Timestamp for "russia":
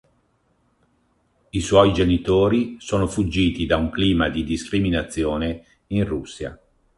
6.05-6.59